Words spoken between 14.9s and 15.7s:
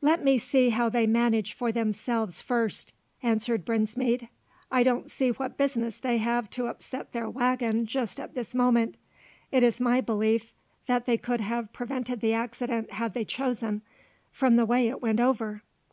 went over."